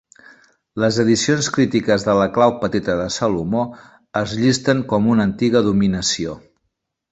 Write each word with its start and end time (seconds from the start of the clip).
Les 0.83 0.95
edicions 1.03 1.49
crítiques 1.57 2.05
de 2.07 2.15
"La 2.21 2.25
clau 2.37 2.55
petita 2.63 2.97
de 3.01 3.05
Salomó" 3.17 3.63
el 4.23 4.35
llisten 4.41 4.83
com 4.95 5.13
una 5.17 5.29
antiga 5.33 5.65
dominació. 5.71 6.37